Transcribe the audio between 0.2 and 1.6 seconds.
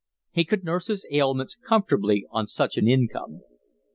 He could nurse his ailments